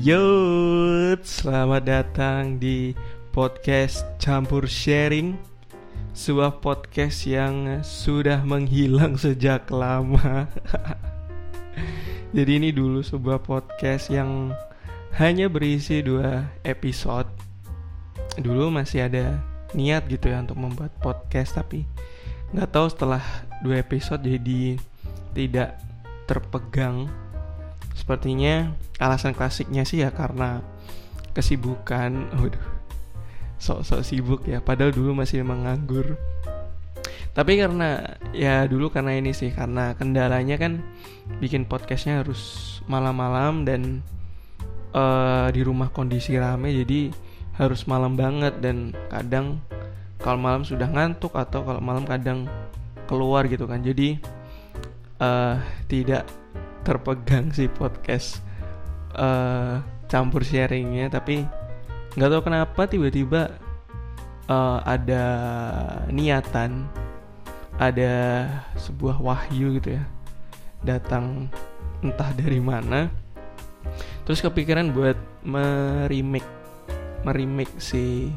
[0.00, 0.24] Yo,
[1.20, 2.96] selamat datang di
[3.36, 5.36] podcast Campur Sharing
[6.16, 10.48] Sebuah podcast yang sudah menghilang sejak lama.
[12.32, 14.56] Jadi ini dulu sebuah podcast yang
[15.20, 17.28] hanya berisi dua episode.
[18.40, 19.36] Dulu masih ada
[19.76, 21.84] niat gitu ya untuk membuat podcast Tapi
[22.56, 23.20] nggak tahu setelah
[23.60, 24.80] dua episode jadi
[25.36, 25.76] tidak
[26.24, 27.12] terpegang
[28.00, 30.64] Sepertinya alasan klasiknya sih ya karena
[31.36, 32.32] kesibukan.
[32.40, 32.80] Waduh.
[33.60, 36.16] Sok-sok sibuk ya, padahal dulu masih menganggur.
[37.36, 40.80] Tapi karena ya dulu karena ini sih karena kendalanya kan
[41.38, 44.00] bikin podcastnya harus malam-malam dan
[44.96, 47.14] uh, di rumah kondisi rame jadi
[47.54, 49.60] harus malam banget dan kadang
[50.20, 52.50] kalau malam sudah ngantuk atau kalau malam kadang
[53.06, 54.18] keluar gitu kan jadi
[55.22, 56.26] uh, tidak
[56.82, 58.40] terpegang si podcast
[59.16, 61.46] uh, campur sharingnya tapi
[62.18, 63.54] nggak tahu kenapa tiba-tiba
[64.50, 65.24] uh, ada
[66.10, 66.88] niatan
[67.80, 70.04] ada sebuah wahyu gitu ya
[70.82, 71.48] datang
[72.00, 73.12] entah dari mana
[74.24, 76.44] terus kepikiran buat merimik
[77.24, 78.32] merimik si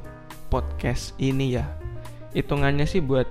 [0.51, 1.65] podcast ini ya.
[2.37, 3.25] Hitungannya sih buat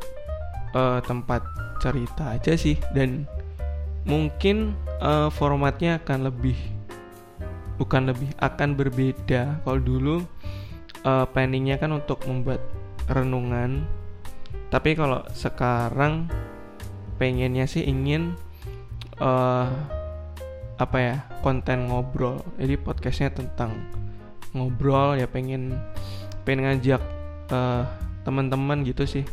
[0.74, 1.42] uh, tempat
[1.78, 3.27] cerita aja sih dan
[4.03, 6.58] mungkin uh, formatnya akan lebih
[7.81, 9.62] bukan lebih akan berbeda.
[9.67, 10.17] Kalau dulu
[11.03, 12.62] uh, planningnya kan untuk membuat
[13.11, 13.86] renungan.
[14.73, 16.30] Tapi kalau sekarang
[17.20, 18.39] pengennya sih ingin
[19.20, 19.69] uh,
[20.80, 22.41] apa ya konten ngobrol.
[22.56, 23.77] Jadi podcastnya tentang
[24.56, 25.77] ngobrol ya pengen
[26.42, 27.03] pengen ngajak
[27.53, 27.84] uh,
[28.25, 29.25] teman-teman gitu sih.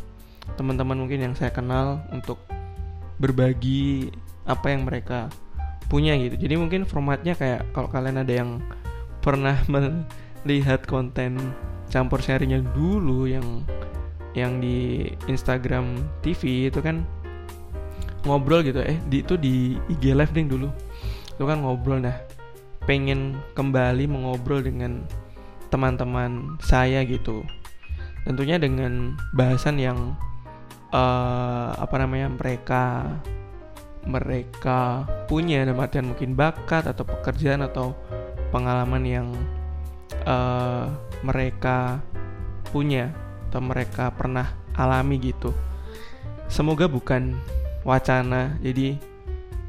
[0.58, 2.42] Teman-teman mungkin yang saya kenal untuk
[3.20, 4.10] berbagi
[4.46, 5.28] apa yang mereka
[5.90, 6.38] punya gitu.
[6.38, 8.62] Jadi mungkin formatnya kayak kalau kalian ada yang
[9.20, 11.36] pernah melihat konten
[11.90, 13.66] campur sharingnya dulu yang
[14.38, 17.02] yang di Instagram TV itu kan
[18.22, 18.78] ngobrol gitu.
[18.80, 20.70] Eh di itu di IG live ding dulu.
[21.34, 22.14] Itu kan ngobrol nah
[22.86, 25.02] pengen kembali mengobrol dengan
[25.74, 27.42] teman-teman saya gitu.
[28.22, 30.14] Tentunya dengan bahasan yang
[30.94, 33.08] uh, apa namanya mereka
[34.08, 37.92] mereka punya dalam artian mungkin bakat atau pekerjaan atau
[38.48, 39.28] pengalaman yang
[40.24, 40.88] uh,
[41.20, 42.00] mereka
[42.72, 43.12] punya
[43.50, 45.52] atau mereka pernah alami gitu.
[46.48, 47.36] Semoga bukan
[47.84, 48.56] wacana.
[48.64, 48.98] Jadi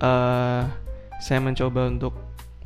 [0.01, 0.63] uh,
[1.21, 2.15] saya mencoba untuk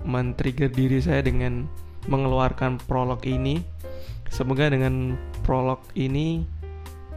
[0.06, 1.66] men-trigger diri saya dengan
[2.06, 3.64] mengeluarkan prolog ini.
[4.30, 6.44] Semoga dengan prolog ini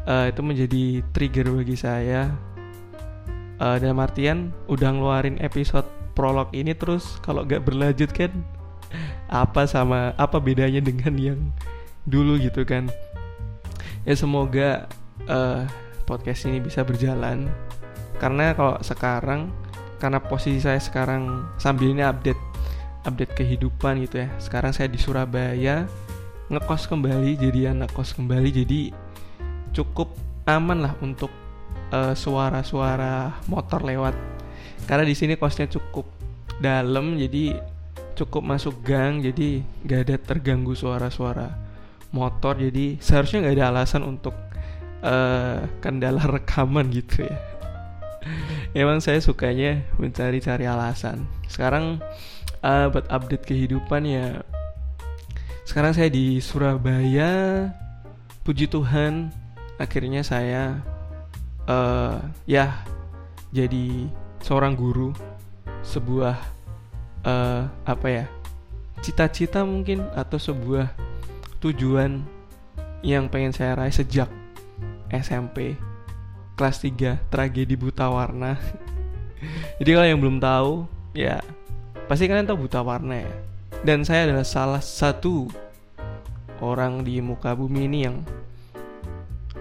[0.06, 2.30] uh, itu menjadi trigger bagi saya
[3.62, 8.34] uh, dalam artian udah ngeluarin episode prolog ini terus kalau gak berlanjut kan
[9.28, 11.40] apa sama apa bedanya dengan yang
[12.08, 12.88] dulu gitu kan?
[14.08, 14.88] Ya semoga
[15.28, 15.68] uh,
[16.08, 17.46] podcast ini bisa berjalan.
[18.16, 19.52] Karena kalau sekarang
[20.00, 22.40] karena posisi saya sekarang sambil ini update
[23.04, 24.28] update kehidupan gitu ya.
[24.40, 25.84] Sekarang saya di Surabaya
[26.48, 28.80] ngekos kembali jadi anak kos kembali jadi
[29.76, 30.16] cukup
[30.48, 31.28] aman lah untuk
[31.92, 34.14] eh, suara-suara motor lewat.
[34.88, 36.08] Karena di sini kosnya cukup
[36.58, 37.60] dalam jadi
[38.18, 41.52] cukup masuk gang jadi gak ada terganggu suara-suara
[42.10, 42.56] motor.
[42.56, 44.32] Jadi seharusnya nggak ada alasan untuk
[45.04, 47.36] uh, kendala rekaman gitu ya.
[48.80, 51.28] Emang saya sukanya mencari-cari alasan.
[51.52, 52.00] Sekarang
[52.64, 54.40] uh, buat update kehidupan ya
[55.68, 57.68] sekarang saya di Surabaya.
[58.40, 59.28] Puji Tuhan
[59.76, 60.80] akhirnya saya
[61.68, 62.18] uh,
[62.48, 62.82] ya
[63.52, 64.08] jadi
[64.42, 65.12] seorang guru
[65.84, 66.36] sebuah
[67.22, 68.26] uh, apa ya
[69.04, 70.90] cita-cita mungkin atau sebuah
[71.62, 72.24] tujuan
[73.04, 74.26] yang pengen saya raih sejak
[75.12, 75.78] SMP
[76.58, 78.58] kelas 3 tragedi buta warna
[79.78, 81.38] jadi kalau yang belum tahu ya
[82.08, 83.32] pasti kalian tahu buta warna ya.
[83.84, 85.46] Dan saya adalah salah satu
[86.58, 88.24] orang di muka bumi ini yang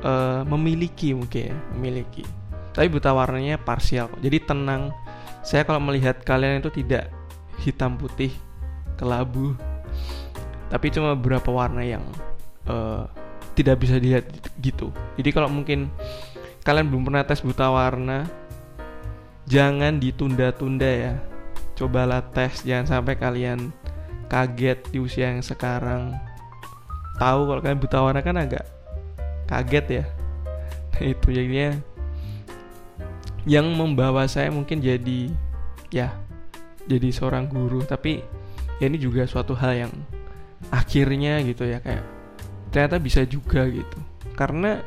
[0.03, 2.25] uh, memiliki mungkin ya memiliki.
[2.77, 4.11] Tapi buta warnanya parsial.
[4.13, 4.93] Kok jadi tenang.
[5.41, 7.09] Saya kalau melihat kalian itu tidak
[7.61, 8.29] hitam putih
[8.99, 9.57] kelabu.
[10.67, 12.03] Tapi cuma beberapa warna yang
[12.67, 13.07] uh,
[13.57, 14.29] tidak bisa dilihat
[14.61, 14.93] gitu.
[15.17, 15.89] Jadi kalau mungkin
[16.61, 18.27] kalian belum pernah tes buta warna
[19.49, 21.13] jangan ditunda-tunda ya.
[21.73, 23.73] Cobalah tes jangan sampai kalian
[24.27, 26.13] kaget di usia yang sekarang.
[27.17, 28.76] Tahu kalau kalian buta warna kan agak
[29.47, 30.05] kaget ya.
[30.93, 31.69] Nah, itu jadinya
[33.47, 35.31] yang membawa saya mungkin jadi
[35.89, 36.11] ya
[36.85, 37.81] jadi seorang guru.
[37.87, 38.21] Tapi
[38.77, 39.93] ya ini juga suatu hal yang
[40.69, 42.03] akhirnya gitu ya kayak
[42.69, 43.99] ternyata bisa juga gitu.
[44.35, 44.83] Karena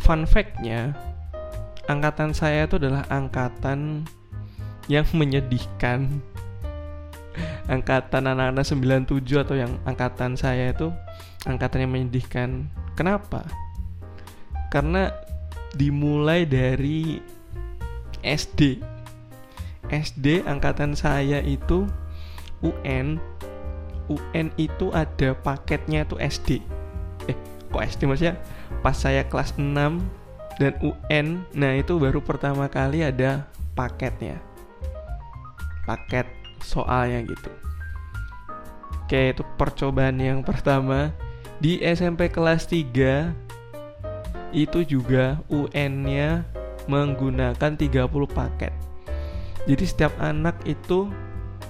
[0.00, 0.96] fun factnya
[1.86, 4.08] angkatan saya itu adalah angkatan
[4.90, 6.18] yang menyedihkan
[7.70, 10.90] angkatan anak-anak 97 atau yang angkatan saya itu
[11.46, 12.66] angkatan yang menyedihkan.
[12.98, 13.46] Kenapa?
[14.72, 15.12] Karena
[15.76, 17.20] dimulai dari
[18.22, 18.80] SD
[19.92, 21.88] SD angkatan saya itu
[22.64, 23.20] UN
[24.08, 26.48] UN itu ada paketnya itu SD
[27.28, 27.36] eh
[27.72, 28.36] kok SD maksudnya?
[28.80, 29.72] Pas saya kelas 6
[30.60, 34.38] dan UN nah itu baru pertama kali ada paketnya.
[35.82, 37.50] Paket soalnya gitu.
[39.04, 41.12] Oke itu percobaan yang pertama.
[41.62, 43.30] Di SMP kelas 3
[44.50, 46.42] itu juga UN-nya
[46.90, 48.74] menggunakan 30 paket.
[49.68, 51.06] Jadi setiap anak itu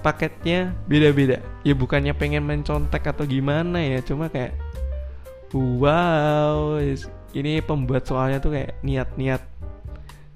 [0.01, 1.37] paketnya beda-beda.
[1.61, 4.57] Ya bukannya pengen mencontek atau gimana ya cuma kayak
[5.53, 6.81] wow
[7.33, 9.41] ini pembuat soalnya tuh kayak niat-niat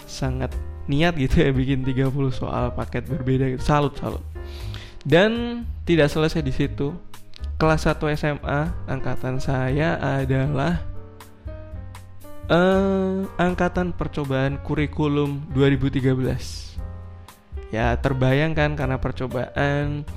[0.06, 0.54] sangat
[0.88, 3.62] niat gitu ya bikin 30 soal paket berbeda gitu.
[3.66, 4.24] salut salut
[5.08, 6.92] dan tidak selesai di situ.
[7.58, 10.84] Kelas 1 SMA angkatan saya adalah
[12.52, 16.06] uh, angkatan percobaan kurikulum 2013
[17.74, 20.08] ya terbayangkan karena percobaan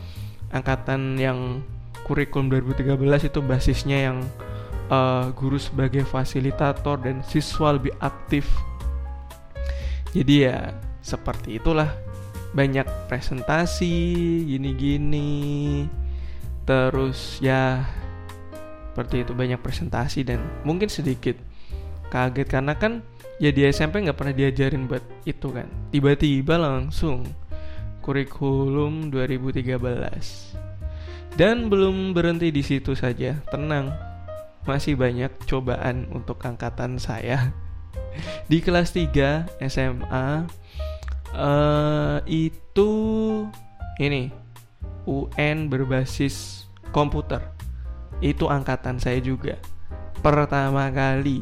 [0.53, 1.65] angkatan yang
[2.07, 4.19] kurikulum 2013 itu basisnya yang
[4.91, 8.47] uh, guru sebagai fasilitator dan siswa lebih aktif.
[10.11, 12.10] Jadi ya seperti itulah
[12.55, 13.95] banyak presentasi
[14.47, 15.87] gini-gini.
[16.67, 17.87] Terus ya
[18.91, 21.39] seperti itu banyak presentasi dan mungkin sedikit
[22.11, 23.07] kaget karena kan
[23.39, 25.71] ya di SMP nggak pernah diajarin buat itu kan.
[25.95, 27.25] Tiba-tiba langsung
[28.03, 30.61] kurikulum 2013
[31.39, 33.95] dan belum berhenti di situ saja tenang.
[34.67, 37.55] Masih banyak cobaan untuk angkatan saya.
[38.51, 40.45] Di kelas 3 SMA
[41.35, 42.91] uh, itu
[44.01, 44.33] ini
[45.09, 47.41] UN berbasis komputer.
[48.21, 49.57] Itu angkatan saya juga.
[50.21, 51.41] Pertama kali.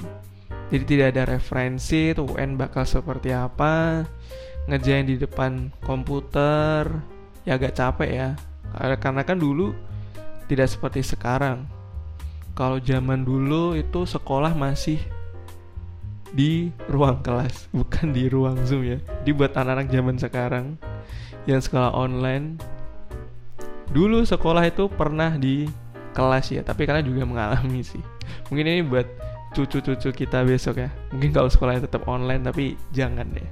[0.69, 4.05] Jadi tidak ada referensi tuh UN bakal seperti apa.
[4.69, 6.87] Ngejain di depan komputer.
[7.43, 8.31] Ya agak capek ya.
[9.00, 9.73] Karena kan dulu
[10.46, 11.67] tidak seperti sekarang.
[12.52, 14.99] Kalau zaman dulu itu sekolah masih
[16.33, 18.99] di ruang kelas bukan di ruang zoom ya.
[19.25, 20.67] Dibuat anak-anak zaman sekarang
[21.49, 22.61] yang sekolah online.
[23.89, 25.65] Dulu sekolah itu pernah di
[26.13, 28.03] kelas ya tapi karena juga mengalami sih.
[28.53, 29.09] Mungkin ini buat
[29.57, 30.91] cucu-cucu kita besok ya.
[31.15, 33.49] Mungkin kalau sekolahnya tetap online tapi jangan deh.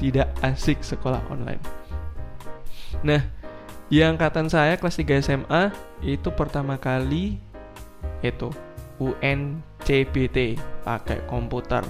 [0.00, 1.62] Tidak asik sekolah online.
[3.06, 3.22] Nah
[3.90, 5.62] yang angkatan saya kelas 3 SMA
[6.02, 7.42] itu pertama kali
[8.22, 8.50] itu
[9.90, 10.54] UNCBT
[10.86, 11.82] pakai komputer.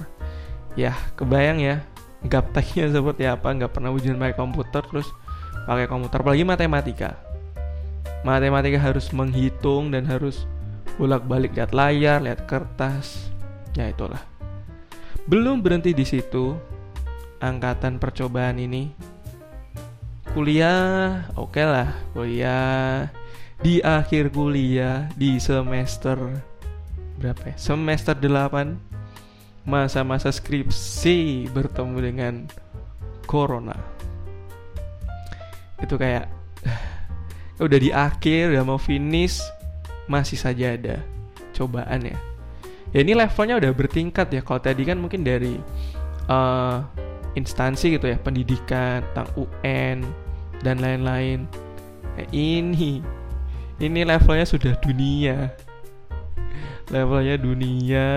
[0.73, 1.85] Ya kebayang ya
[2.25, 5.07] gapteknya seperti apa nggak pernah ujian pakai komputer terus
[5.69, 6.25] pakai komputer.
[6.25, 7.21] Apalagi matematika.
[8.25, 10.49] Matematika harus menghitung dan harus
[10.97, 13.29] bolak-balik lihat layar lihat kertas.
[13.77, 14.21] Ya itulah.
[15.29, 16.57] Belum berhenti di situ,
[17.37, 18.89] angkatan percobaan ini.
[20.33, 23.13] Kuliah oke okay lah kuliah.
[23.61, 26.17] Di akhir kuliah di semester
[27.21, 27.55] berapa ya?
[27.55, 28.91] semester 8
[29.61, 32.33] masa-masa skripsi bertemu dengan
[33.29, 33.77] corona.
[35.77, 36.25] Itu kayak
[37.65, 39.37] udah di akhir udah mau finish
[40.09, 40.97] masih saja ada
[41.53, 42.17] cobaan ya.
[42.91, 44.41] Ya ini levelnya udah bertingkat ya.
[44.41, 45.55] Kalau tadi kan mungkin dari
[46.27, 46.83] uh,
[47.37, 50.03] instansi gitu ya pendidikan tentang UN
[50.65, 51.47] dan lain-lain.
[52.17, 52.99] Nah, ini
[53.79, 55.49] ini levelnya sudah dunia
[56.91, 58.09] levelnya dunia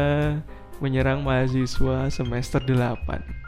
[0.83, 3.45] menyerang mahasiswa semester 8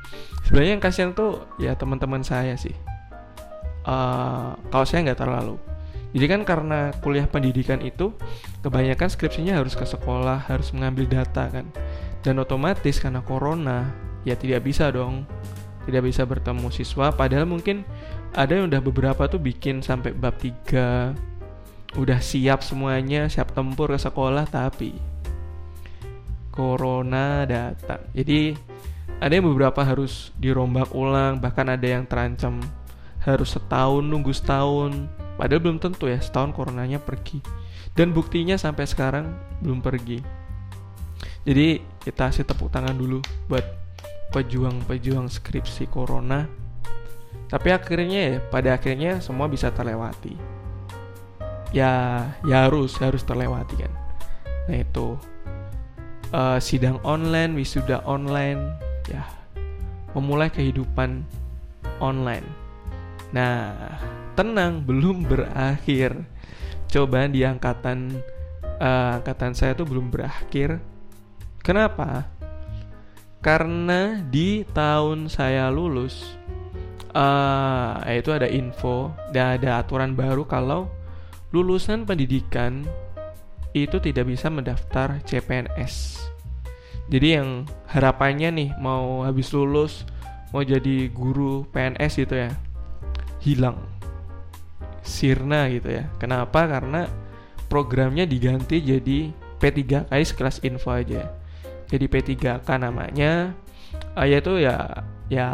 [0.46, 2.74] sebenarnya yang kasihan tuh ya teman-teman saya sih.
[3.86, 5.58] Uh, kalau saya nggak terlalu.
[6.14, 8.14] Jadi kan karena kuliah pendidikan itu
[8.62, 11.66] kebanyakan skripsinya harus ke sekolah, harus mengambil data kan.
[12.22, 13.90] Dan otomatis karena corona
[14.22, 15.26] ya tidak bisa dong.
[15.86, 17.14] Tidak bisa bertemu siswa.
[17.14, 17.86] Padahal mungkin
[18.34, 21.14] ada yang udah beberapa tuh bikin sampai bab 3
[21.94, 25.15] udah siap semuanya, siap tempur ke sekolah tapi
[26.56, 28.00] corona datang.
[28.16, 28.56] Jadi
[29.20, 32.64] ada yang beberapa harus dirombak ulang, bahkan ada yang terancam
[33.20, 37.44] harus setahun nunggu setahun Padahal belum tentu ya setahun coronanya pergi.
[37.92, 40.20] Dan buktinya sampai sekarang belum pergi.
[41.44, 43.64] Jadi kita kasih tepuk tangan dulu buat
[44.32, 46.48] pejuang-pejuang skripsi corona.
[47.46, 50.56] Tapi akhirnya ya pada akhirnya semua bisa terlewati.
[51.74, 53.92] ya ya harus harus terlewati kan
[54.70, 55.18] nah itu
[56.32, 58.74] uh, sidang online wisuda online
[59.06, 59.22] ya
[60.16, 61.22] memulai kehidupan
[62.00, 62.46] online.
[63.34, 63.74] Nah
[64.34, 66.24] tenang belum berakhir.
[66.86, 68.22] Coba di angkatan
[68.78, 70.78] uh, angkatan saya tuh belum berakhir.
[71.60, 72.30] Kenapa?
[73.42, 76.38] Karena di tahun saya lulus
[77.14, 80.90] uh, itu ada info dan ada aturan baru kalau
[81.50, 82.86] lulusan pendidikan
[83.84, 86.24] itu tidak bisa mendaftar CPNS.
[87.12, 90.08] Jadi yang harapannya nih mau habis lulus
[90.50, 92.50] mau jadi guru PNS gitu ya
[93.44, 93.78] hilang
[95.04, 96.10] sirna gitu ya.
[96.18, 96.66] Kenapa?
[96.66, 97.06] Karena
[97.70, 99.30] programnya diganti jadi
[99.60, 101.30] P3K sekelas info aja.
[101.86, 103.54] Jadi P3K namanya
[104.18, 105.46] uh, yaitu ya ya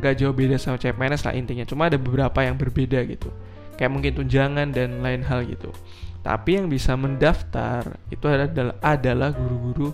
[0.00, 1.64] gak jauh beda sama CPNS lah intinya.
[1.64, 3.32] Cuma ada beberapa yang berbeda gitu
[3.80, 5.72] kayak mungkin tunjangan dan lain hal gitu.
[6.20, 9.88] Tapi yang bisa mendaftar itu adalah adalah guru-guru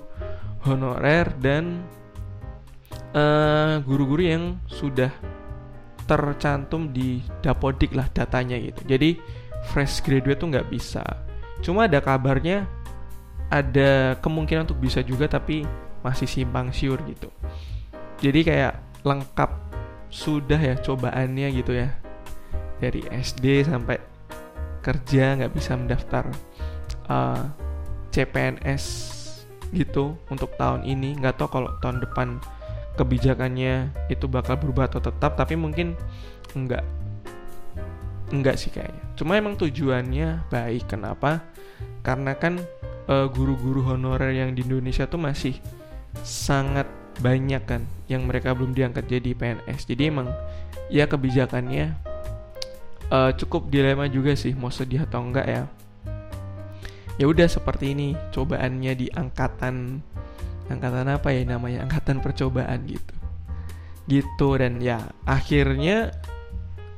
[0.66, 1.86] honorer dan
[3.14, 5.10] eh, guru-guru uh, yang sudah
[6.06, 8.82] tercantum di Dapodik lah datanya gitu.
[8.86, 9.18] Jadi
[9.70, 11.02] fresh graduate tuh nggak bisa.
[11.62, 12.66] Cuma ada kabarnya
[13.50, 15.62] ada kemungkinan untuk bisa juga tapi
[16.02, 17.30] masih simpang siur gitu.
[18.18, 18.74] Jadi kayak
[19.06, 19.50] lengkap
[20.10, 21.90] sudah ya cobaannya gitu ya
[22.78, 24.15] dari SD sampai
[24.86, 26.30] kerja nggak bisa mendaftar
[27.10, 27.42] uh,
[28.14, 28.84] CPNS
[29.74, 31.18] gitu untuk tahun ini.
[31.18, 32.38] Nggak tahu kalau tahun depan
[32.94, 35.98] kebijakannya itu bakal berubah atau tetap tapi mungkin
[36.54, 36.86] enggak
[38.30, 39.02] enggak sih kayaknya.
[39.18, 40.86] Cuma emang tujuannya baik.
[40.86, 41.42] Kenapa?
[42.06, 42.62] Karena kan
[43.10, 45.58] uh, guru-guru honorer yang di Indonesia tuh masih
[46.22, 46.86] sangat
[47.20, 50.28] banyak kan yang mereka belum diangkat jadi PNS jadi emang
[50.92, 51.96] ya kebijakannya
[53.10, 55.62] uh, cukup dilema juga sih mau sedih atau enggak ya.
[57.16, 60.04] Ya udah seperti ini cobaannya di angkatan
[60.68, 61.86] angkatan apa ya namanya?
[61.88, 63.14] Angkatan percobaan gitu.
[64.06, 66.12] Gitu dan ya akhirnya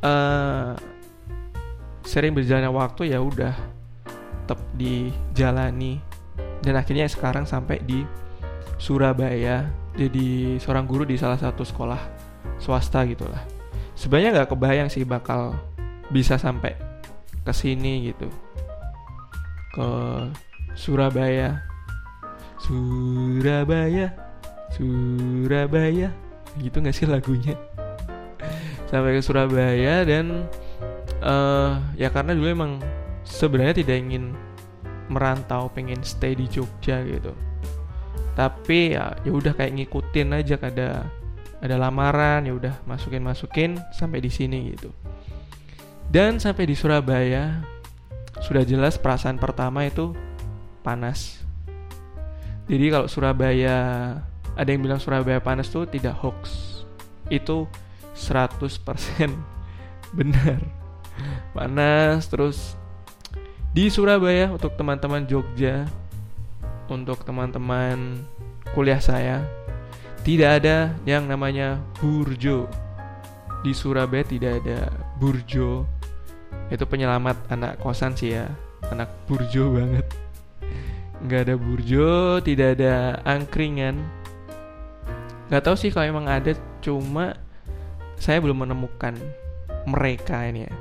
[0.02, 0.74] uh,
[2.02, 3.54] sering berjalannya waktu ya udah
[4.44, 6.02] tetap dijalani.
[6.58, 8.02] Dan akhirnya sekarang sampai di
[8.78, 11.98] Surabaya jadi seorang guru di salah satu sekolah
[12.58, 13.42] swasta gitulah.
[13.94, 15.54] Sebenarnya nggak kebayang sih bakal
[16.08, 16.74] bisa sampai
[17.44, 18.28] ke sini gitu.
[19.72, 19.88] Ke
[20.76, 21.64] Surabaya.
[22.60, 24.12] Surabaya.
[24.72, 26.08] Surabaya.
[26.58, 27.56] Gitu gak sih lagunya?
[28.88, 30.48] Sampai ke Surabaya dan
[31.20, 32.72] uh, ya karena dulu emang
[33.24, 34.32] sebenarnya tidak ingin
[35.12, 37.36] merantau pengen stay di Jogja gitu.
[38.32, 41.04] Tapi ya ya udah kayak ngikutin aja ada
[41.58, 44.94] ada lamaran ya udah masukin masukin sampai di sini gitu
[46.08, 47.60] dan sampai di Surabaya,
[48.40, 50.16] sudah jelas perasaan pertama itu
[50.80, 51.44] panas.
[52.64, 53.76] Jadi kalau Surabaya,
[54.56, 56.80] ada yang bilang Surabaya panas tuh tidak hoax.
[57.28, 57.68] Itu
[58.16, 58.72] 100%
[60.16, 60.64] benar.
[61.52, 62.72] Panas terus
[63.76, 65.84] di Surabaya untuk teman-teman Jogja,
[66.88, 68.24] untuk teman-teman
[68.72, 69.44] kuliah saya,
[70.24, 72.64] tidak ada yang namanya burjo.
[73.60, 74.88] Di Surabaya tidak ada
[75.20, 75.98] burjo
[76.68, 78.46] itu penyelamat anak kosan sih ya.
[78.92, 80.06] Anak burjo banget.
[81.24, 83.98] Nggak ada burjo tidak ada angkringan.
[85.48, 86.52] Nggak tahu sih kalau emang ada
[86.84, 87.34] cuma
[88.18, 89.14] saya belum menemukan
[89.88, 90.74] mereka ini ya.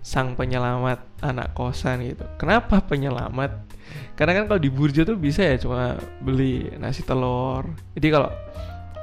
[0.00, 2.24] Sang penyelamat anak kosan gitu.
[2.36, 3.70] Kenapa penyelamat?
[4.14, 7.66] Karena kan kalau di burjo tuh bisa ya cuma beli nasi telur.
[7.96, 8.30] Jadi kalau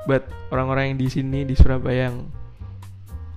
[0.07, 0.24] buat
[0.55, 2.31] orang-orang yang di sini di Surabaya yang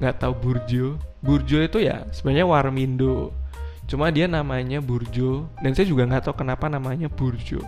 [0.00, 0.96] nggak tahu burjo.
[1.20, 3.36] Burjo itu ya sebenarnya warmindo.
[3.84, 5.46] Cuma dia namanya burjo.
[5.60, 7.60] Dan saya juga nggak tahu kenapa namanya burjo.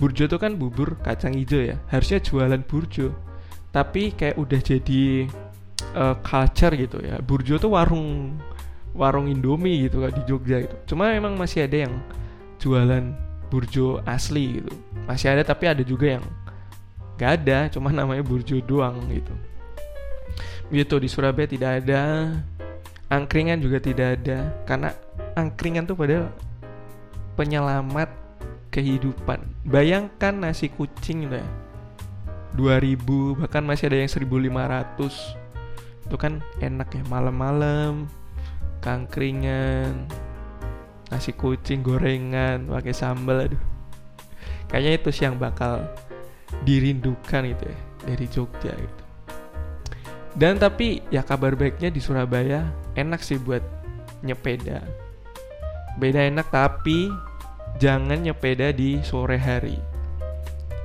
[0.00, 1.76] Burjo itu kan bubur kacang hijau ya.
[1.92, 3.12] Harusnya jualan burjo.
[3.70, 5.28] Tapi kayak udah jadi
[5.92, 7.20] uh, culture gitu ya.
[7.20, 8.40] Burjo tuh warung
[8.96, 10.76] warung indomie gitu kan di Jogja itu.
[10.88, 11.94] Cuma memang masih ada yang
[12.56, 13.12] jualan
[13.52, 14.72] burjo asli gitu.
[15.04, 16.24] Masih ada tapi ada juga yang
[17.20, 17.68] gak ada.
[17.68, 19.36] Cuma namanya burjo doang gitu
[20.70, 22.30] gitu di Surabaya tidak ada.
[23.10, 24.54] Angkringan juga tidak ada.
[24.64, 24.94] Karena
[25.34, 26.30] angkringan tuh padahal
[27.34, 28.10] penyelamat
[28.70, 29.42] kehidupan.
[29.66, 31.48] Bayangkan nasi kucing gitu ya
[32.54, 38.10] 2000 bahkan masih ada yang 1500 itu kan enak ya malam-malam
[38.82, 40.10] kangkringan
[41.06, 43.62] nasi kucing gorengan pakai sambal aduh.
[44.70, 45.82] Kayaknya itu sih yang bakal
[46.62, 48.99] dirindukan gitu ya dari Jogja gitu
[50.38, 53.62] dan tapi ya kabar baiknya di Surabaya enak sih buat
[54.22, 54.84] nyepeda.
[55.98, 57.10] beda enak tapi
[57.82, 59.76] jangan nyepeda di sore hari.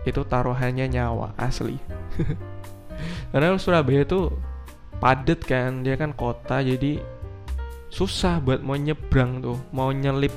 [0.04, 1.78] Itu taruhannya nyawa asli.
[3.32, 4.34] Karena Surabaya itu
[4.98, 7.00] padet kan dia kan kota jadi
[7.92, 10.34] susah buat mau nyebrang tuh mau nyelip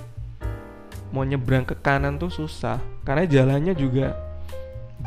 [1.14, 2.76] mau nyebrang ke kanan tuh susah.
[3.02, 4.12] Karena jalannya juga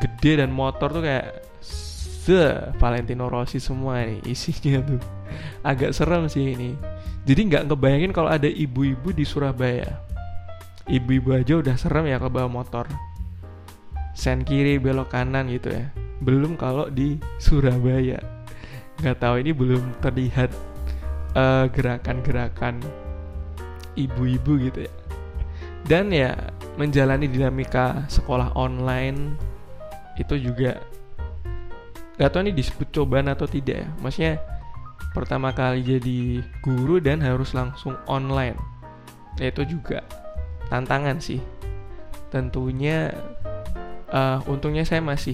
[0.01, 1.50] gede dan motor tuh kayak
[2.21, 2.37] se
[2.77, 5.01] Valentino Rossi semua nih isinya tuh.
[5.65, 6.77] Agak serem sih ini.
[7.25, 9.89] Jadi nggak ngebayangin kalau ada ibu-ibu di Surabaya.
[10.85, 12.85] Ibu-ibu aja udah serem ya kalau bawa motor.
[14.13, 15.89] Sen kiri belok kanan gitu ya.
[16.21, 18.21] Belum kalau di Surabaya.
[19.01, 20.53] Nggak tahu ini belum terlihat
[21.33, 22.77] uh, gerakan-gerakan
[23.97, 24.93] ibu-ibu gitu ya.
[25.89, 26.37] Dan ya
[26.77, 29.33] menjalani dinamika sekolah online
[30.21, 30.77] itu juga
[32.21, 33.89] gak tau ini disebut cobaan atau tidak ya.
[33.97, 34.37] Maksudnya
[35.17, 38.53] pertama kali jadi guru dan harus langsung online.
[39.41, 40.05] Itu juga
[40.69, 41.41] tantangan sih.
[42.29, 43.09] Tentunya
[44.13, 45.33] uh, untungnya saya masih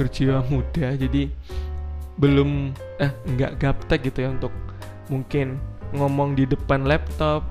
[0.00, 1.28] berjiwa muda jadi
[2.16, 4.54] belum eh nggak gaptek gitu ya untuk
[5.12, 5.60] mungkin
[5.92, 7.44] ngomong di depan laptop.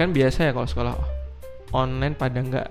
[0.00, 0.94] Kan biasa ya kalau sekolah
[1.76, 2.68] online pada nggak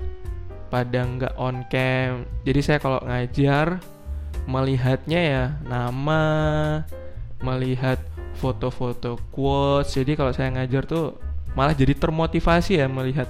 [0.73, 2.25] pada nggak on cam.
[2.41, 3.77] Jadi saya kalau ngajar
[4.48, 6.22] melihatnya ya nama
[7.44, 8.00] melihat
[8.39, 9.94] foto-foto quotes.
[9.94, 11.20] Jadi kalau saya ngajar tuh
[11.54, 13.27] malah jadi termotivasi ya melihat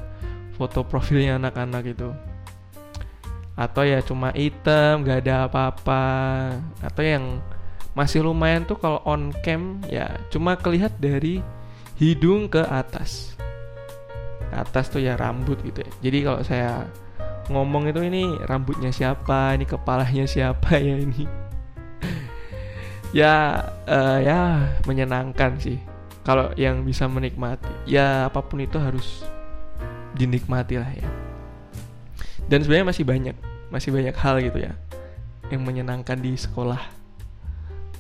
[0.56, 2.10] foto profilnya anak-anak itu.
[3.58, 6.06] Atau ya cuma item gak ada apa-apa.
[6.86, 7.42] Atau yang
[7.98, 11.42] masih lumayan tuh kalau on cam ya cuma kelihat dari
[11.98, 13.34] hidung ke atas.
[14.54, 15.92] Atas tuh ya rambut gitu ya.
[16.06, 16.86] Jadi kalau saya
[17.48, 19.56] ngomong itu ini rambutnya siapa?
[19.56, 21.24] Ini kepalanya siapa ya ini?
[23.16, 25.80] Ya uh, ya menyenangkan sih.
[26.28, 29.24] Kalau yang bisa menikmati ya apa pun itu harus
[30.20, 31.08] dinikmati lah ya.
[32.52, 33.36] Dan sebenarnya masih banyak
[33.72, 34.76] masih banyak hal gitu ya
[35.48, 36.84] yang menyenangkan di sekolah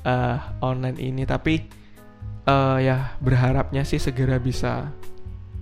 [0.04, 1.24] uh, online ini.
[1.24, 1.64] Tapi
[2.44, 4.92] uh, ya berharapnya sih segera bisa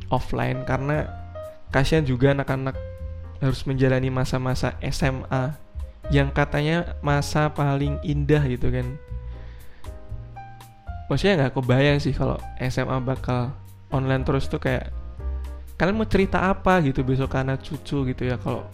[0.10, 1.06] offline karena
[1.69, 2.94] kasihan juga anak-anak
[3.43, 5.56] harus menjalani masa-masa SMA
[6.13, 8.88] yang katanya masa paling indah gitu kan.
[11.10, 13.54] Maksudnya nggak kebayang sih kalau SMA bakal
[13.93, 14.89] online terus tuh kayak
[15.78, 18.65] kalian mau cerita apa gitu besok anak cucu gitu ya kalau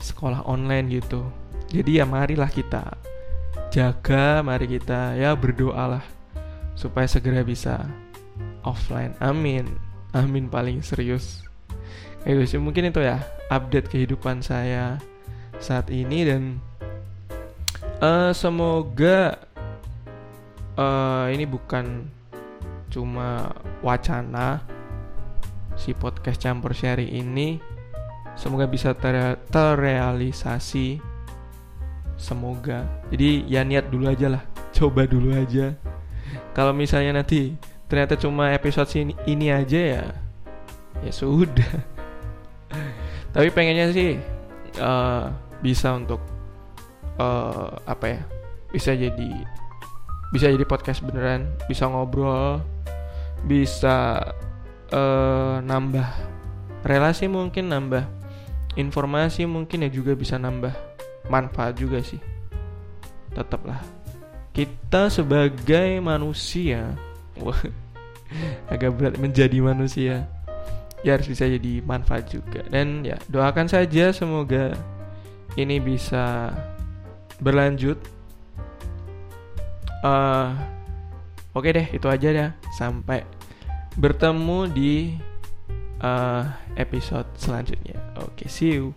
[0.00, 1.22] sekolah online gitu?
[1.70, 2.98] Jadi ya marilah kita
[3.70, 6.02] jaga mari kita ya berdoalah
[6.74, 7.86] supaya segera bisa
[8.66, 9.14] offline.
[9.22, 9.70] Amin.
[10.10, 11.49] Amin paling serius
[12.28, 15.00] itu sih mungkin itu ya update kehidupan saya
[15.56, 16.42] saat ini dan
[18.00, 19.40] uh, semoga
[20.76, 22.08] uh, ini bukan
[22.90, 24.60] cuma wacana
[25.78, 27.62] si podcast campur ini
[28.34, 31.00] semoga bisa ter terrealisasi.
[32.20, 32.84] Semoga.
[33.08, 34.42] Jadi ya niat dulu aja lah
[34.76, 35.72] coba dulu aja.
[36.52, 37.56] Kalau misalnya nanti
[37.88, 38.92] ternyata cuma episode
[39.24, 40.04] ini aja ya
[41.00, 41.89] ya sudah
[43.30, 44.18] tapi pengennya sih
[44.78, 46.20] uh, bisa untuk
[47.18, 48.20] uh, apa ya
[48.70, 49.32] bisa jadi
[50.30, 52.62] bisa jadi podcast beneran bisa ngobrol
[53.44, 54.30] bisa
[54.94, 56.06] uh, nambah
[56.86, 58.06] relasi mungkin nambah
[58.78, 60.72] informasi mungkin ya juga bisa nambah
[61.26, 62.22] manfaat juga sih
[63.34, 63.82] tetaplah
[64.54, 66.94] kita sebagai manusia
[67.40, 67.56] Wah,
[68.72, 70.28] agak berat menjadi manusia.
[71.00, 72.60] Ya harus bisa jadi manfaat juga.
[72.68, 74.76] Dan ya doakan saja semoga
[75.56, 76.52] ini bisa
[77.40, 77.96] berlanjut.
[80.00, 80.56] Uh,
[81.50, 82.48] Oke deh, itu aja ya.
[82.78, 83.26] Sampai
[83.98, 85.18] bertemu di
[85.98, 86.46] uh,
[86.78, 87.98] episode selanjutnya.
[88.22, 88.94] Oke, see you.